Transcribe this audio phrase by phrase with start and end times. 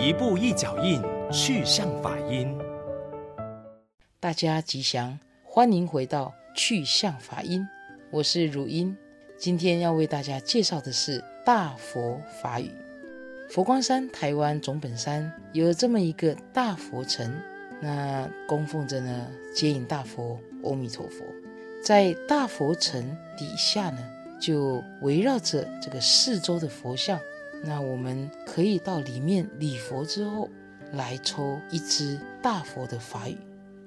[0.00, 2.56] 一步一脚印，去向法音。
[4.20, 7.66] 大家吉祥，欢迎回到去向法音。
[8.12, 8.96] 我是汝音，
[9.36, 12.70] 今天要为大家介绍的是大佛法语。
[13.50, 17.34] 佛光山台湾总本山有这么一个大佛城，
[17.80, 21.24] 那供奉着呢接引大佛阿弥陀佛。
[21.82, 23.04] 在大佛城
[23.36, 23.98] 底下呢，
[24.40, 27.18] 就围绕着这个四周的佛像。
[27.62, 30.48] 那我们可以到里面礼佛之后，
[30.92, 33.36] 来抽一支大佛的法语。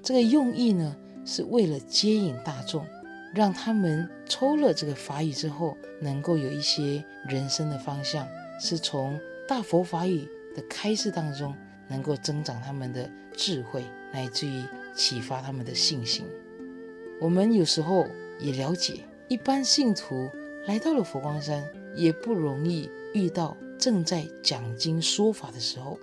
[0.02, 2.86] 这个用意呢，是为了接引大众，
[3.34, 8.26] 让他们抽了这个法语之后，能够有一些人生的方向，
[8.58, 9.20] 是从。
[9.48, 11.54] 大佛法语的开示当中，
[11.88, 14.62] 能够增长他们的智慧，乃至于
[14.94, 16.24] 启发他们的信心。
[17.20, 18.06] 我们有时候
[18.38, 20.30] 也了解，一般信徒
[20.66, 21.62] 来到了佛光山，
[21.94, 25.98] 也不容易遇到正在讲经说法的时候。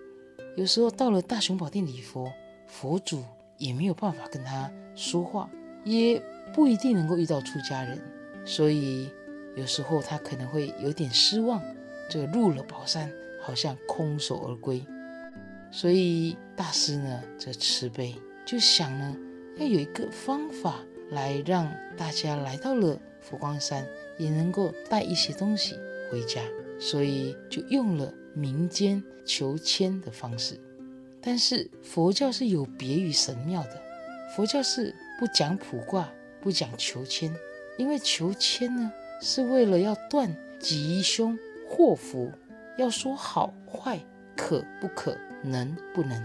[0.56, 2.32] 有时候到了大雄宝殿礼佛，
[2.68, 3.24] 佛祖
[3.58, 5.50] 也没有办法跟他说话，
[5.84, 6.22] 也
[6.54, 8.00] 不一定能够遇到出家人，
[8.46, 9.10] 所以
[9.56, 11.62] 有时候他可能会有点失望。
[12.10, 13.12] 这入了宝山。
[13.42, 14.86] 好像空手而归，
[15.72, 18.14] 所以大师呢，这慈悲
[18.46, 19.16] 就想呢，
[19.56, 20.76] 要有一个方法
[21.10, 23.88] 来让大家来到了佛光山，
[24.20, 25.76] 也能够带一些东西
[26.12, 26.42] 回家，
[26.80, 30.60] 所以就用了民间求签的方式。
[31.20, 33.82] 但是佛教是有别于神庙的，
[34.36, 36.08] 佛教是不讲卜卦，
[36.40, 37.34] 不讲求签，
[37.78, 41.36] 因为求签呢，是为了要断吉凶
[41.68, 42.32] 祸福。
[42.78, 44.00] 要说好坏，
[44.38, 46.18] 可不可，能不能？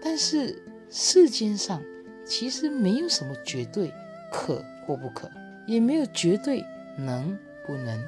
[0.00, 1.82] 但是世间上
[2.24, 3.92] 其实没有什么绝对
[4.30, 5.28] 可或不可，
[5.66, 6.64] 也没有绝对
[6.96, 8.02] 能不能。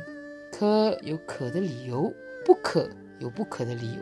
[0.50, 2.12] 可有可的理由，
[2.44, 4.00] 不可有不可的理由，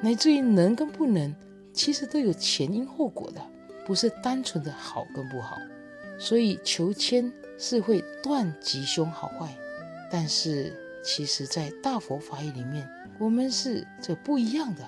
[0.00, 1.34] 乃至于能跟不能，
[1.72, 3.40] 其实都有前因后果的，
[3.84, 5.58] 不是单纯的好跟不好。
[6.18, 9.54] 所以求签是会断吉凶好坏，
[10.10, 10.72] 但是。
[11.06, 14.82] 其实，在大佛法语里面，我们是这不一样的。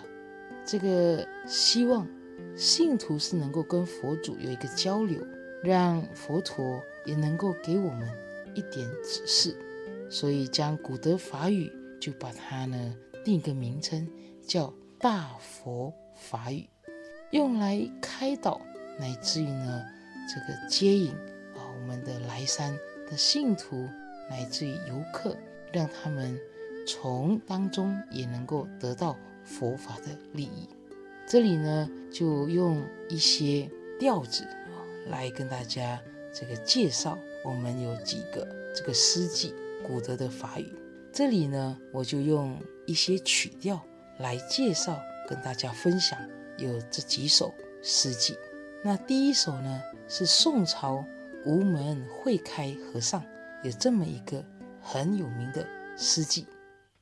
[0.65, 2.09] 这个希望
[2.57, 5.21] 信徒是能够跟佛祖有一个交流，
[5.63, 8.09] 让佛陀也能够给我们
[8.57, 9.57] 一点指示。
[10.11, 14.09] 所以，将古德法语就把它呢定个名称，
[14.45, 16.69] 叫大佛法语，
[17.31, 18.61] 用来开导
[18.99, 19.85] 乃至于呢
[20.29, 21.13] 这个接引
[21.55, 22.77] 啊我们的来山
[23.09, 23.89] 的信徒，
[24.29, 25.37] 乃至于游客。
[25.73, 26.41] 让他们
[26.87, 29.15] 从当中也能够得到
[29.45, 30.67] 佛法的利益。
[31.29, 32.81] 这里呢，就用
[33.11, 33.69] 一些
[33.99, 34.47] 调子
[35.09, 36.01] 来跟大家
[36.33, 37.19] 这个介绍。
[37.47, 39.53] 我们有几个这个诗偈，
[39.87, 40.75] 古德的法语。
[41.13, 43.81] 这里呢，我就用一些曲调
[44.19, 44.99] 来介绍，
[45.29, 46.19] 跟大家分享。
[46.59, 48.35] 有这几首诗偈。
[48.83, 51.05] 那第一首呢，是宋朝
[51.45, 53.23] 无门慧开和尚
[53.63, 54.45] 有这么一个。
[54.89, 56.45] 很有名的诗偈：“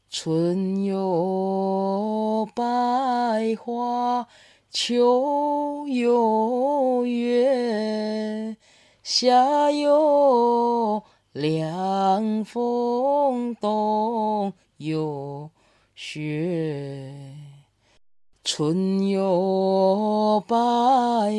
[0.09, 4.27] 春有百花，
[4.71, 7.54] 秋有月，
[9.05, 15.51] 夏有凉风，冬有
[15.95, 17.13] 雪。
[18.43, 20.57] 春有百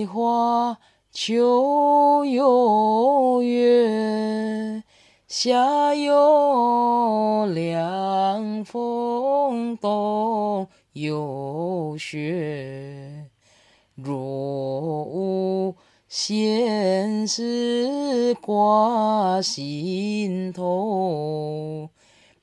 [0.05, 0.77] 花，
[1.11, 4.83] 秋有月。”
[5.27, 13.31] 夏有凉风，冬有雪。
[13.95, 15.54] 若无
[16.17, 21.89] 闲事挂心头，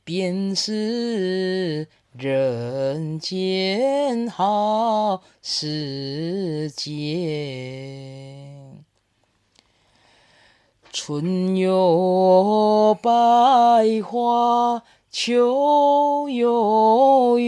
[0.04, 8.12] 便是人间好时节。
[10.92, 13.10] 春有百
[14.04, 17.38] 花，秋有，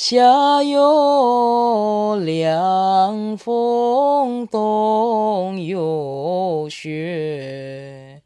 [0.00, 8.22] 夏有凉风，冬有雪。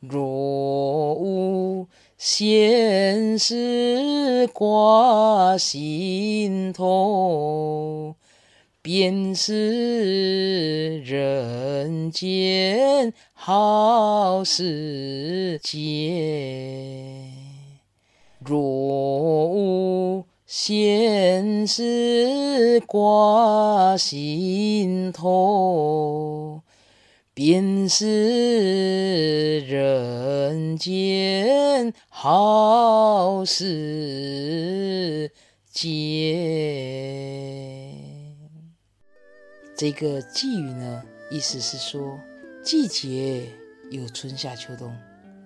[0.00, 1.86] 若无
[2.16, 8.16] 闲事挂心头，
[8.82, 17.22] 便是人间好时节。
[18.44, 26.62] 若无闲事挂心头，
[27.34, 35.30] 便是人间好时
[35.70, 36.32] 节。
[39.76, 42.18] 这个寄语呢，意思是说，
[42.64, 43.42] 季节
[43.90, 44.90] 有春夏秋冬，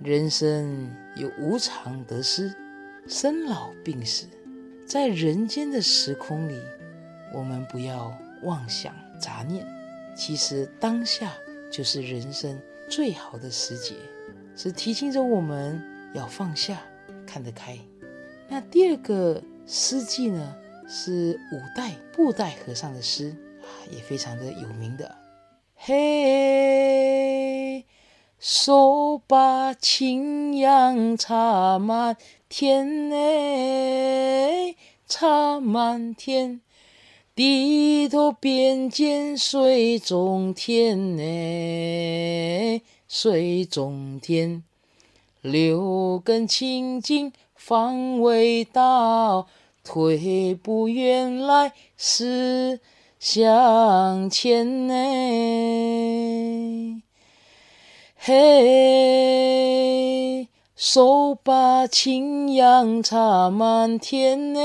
[0.00, 2.54] 人生有无常得失，
[3.08, 4.28] 生老病死，
[4.86, 6.60] 在人间的时空里，
[7.32, 9.66] 我们不要妄想杂念。
[10.14, 11.32] 其实当下
[11.70, 13.94] 就是人生最好的时节，
[14.56, 15.82] 是提醒着我们
[16.14, 16.82] 要放下，
[17.26, 17.78] 看得开。
[18.48, 20.54] 那第二个诗句呢，
[20.86, 23.66] 是五代布袋和尚的诗啊。
[23.90, 25.16] 也非常的有名的，
[25.74, 25.94] 嘿，
[28.44, 32.16] 手把青秧插满
[32.48, 34.74] 田哎，
[35.06, 36.60] 插满田，
[37.36, 44.64] 低头便见水中天哎，水中天，
[45.40, 49.46] 六根清净方为道，
[49.84, 52.80] 退步原来是。
[53.20, 54.94] 向前呢，
[58.24, 59.26] 嘿，
[60.76, 64.60] 手把青秧插满田呢，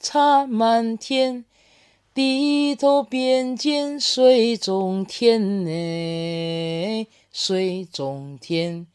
[0.00, 1.44] 插满田，
[2.14, 8.86] 低头便见水中天呢，水中天，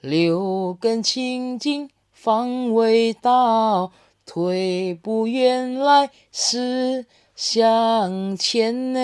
[0.00, 3.92] 六根清净方为道，
[4.26, 7.06] 退步原来是。
[7.34, 9.00] 向前呢，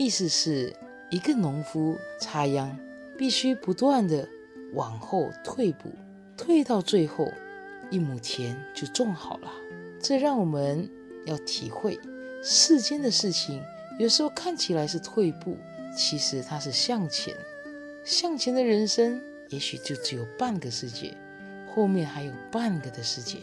[0.00, 0.74] 意思是
[1.10, 2.74] 一个农夫插秧，
[3.18, 4.26] 必须不断地
[4.72, 5.90] 往后退步，
[6.38, 7.30] 退到最后，
[7.90, 9.52] 一亩田就种好了。
[10.00, 10.88] 这让我们
[11.26, 12.00] 要体会，
[12.42, 13.62] 世间的事情
[13.98, 15.54] 有时候看起来是退步，
[15.94, 17.36] 其实它是向前。
[18.02, 19.20] 向前的人生，
[19.50, 21.14] 也许就只有半个世界，
[21.74, 23.36] 后面还有半个的世界，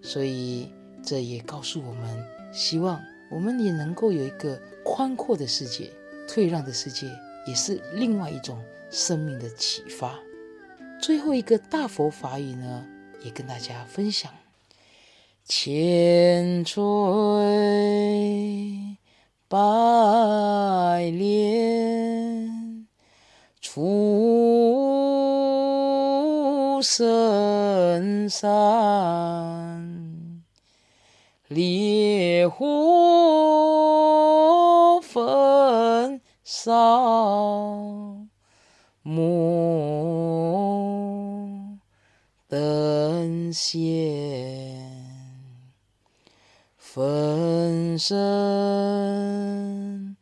[0.00, 0.70] 所以。
[1.06, 2.98] 这也告诉我们，希望
[3.30, 5.90] 我们也能够有一个宽阔的世界，
[6.28, 7.08] 退让的世界，
[7.46, 10.18] 也是另外一种生命的启发。
[11.00, 12.86] 最后一个大佛法语呢，
[13.22, 14.32] 也跟大家分享：
[15.44, 16.82] 千锤
[19.48, 19.58] 百
[21.10, 22.86] 炼
[23.60, 24.40] 出
[26.82, 28.54] 深山。
[31.48, 32.93] 烈火
[43.64, 43.80] 等闲，
[46.76, 50.16] 粉身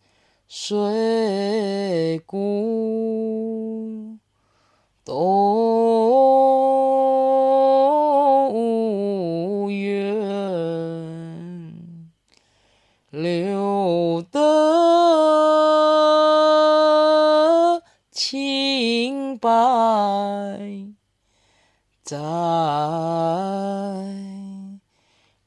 [0.47, 4.17] 碎骨
[5.05, 5.13] 都
[8.55, 10.23] 无怨
[13.11, 14.39] 留得
[18.13, 21.02] 清白。
[22.05, 22.19] 在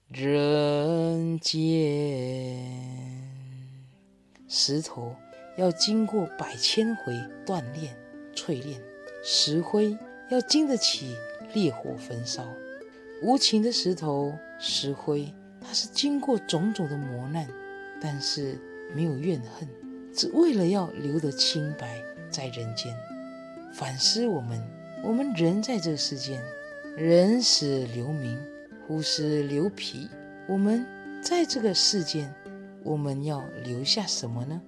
[0.07, 1.53] 人间。
[4.47, 5.13] 石头
[5.57, 7.11] 要经过百千回
[7.45, 7.93] 锻炼
[8.33, 8.81] 淬炼，
[9.21, 9.97] 石灰
[10.29, 11.17] 要经得起
[11.53, 12.45] 烈火焚烧。
[13.21, 15.33] 无情的石头，石灰。
[15.59, 17.49] 它是经过种种的磨难，
[17.99, 18.57] 但是
[18.93, 19.67] 没有怨恨，
[20.13, 22.95] 只为了要留得清白在人间。
[23.73, 24.61] 反思我们，
[25.05, 26.41] 我们人在这世间，
[26.97, 28.39] 人死留名，
[28.87, 30.09] 虎死留皮。
[30.47, 30.83] 我们
[31.21, 32.33] 在这个世间，
[32.83, 34.59] 我们要留下什么呢？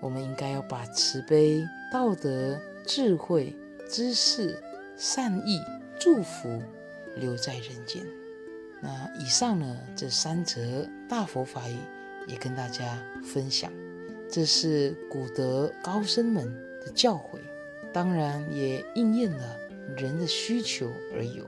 [0.00, 1.62] 我们应该要把慈悲、
[1.92, 3.54] 道德、智慧、
[3.86, 4.58] 知识、
[4.96, 5.60] 善意、
[6.00, 6.62] 祝福
[7.16, 8.02] 留在人间。
[8.80, 11.76] 那以上呢，这三则大佛法语
[12.26, 13.70] 也跟大家分享，
[14.30, 16.50] 这是古德高僧们
[16.82, 17.38] 的教诲，
[17.92, 19.58] 当然也应验了
[19.96, 21.44] 人的需求而有。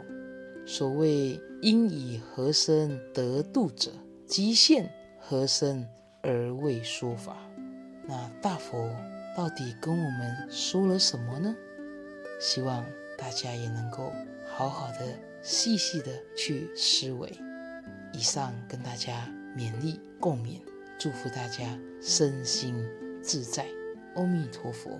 [0.64, 3.90] 所谓应以何身得度者，
[4.26, 5.86] 即现何身
[6.22, 7.36] 而为说法。
[8.06, 8.90] 那大佛
[9.36, 11.54] 到底跟我们说了什么呢？
[12.40, 12.84] 希望
[13.16, 14.12] 大家也能够
[14.46, 15.18] 好好的。
[15.42, 17.32] 细细的去思维，
[18.12, 20.58] 以上跟大家勉励共勉，
[20.98, 22.74] 祝福大家身心
[23.22, 23.64] 自在，
[24.16, 24.98] 阿弥陀佛。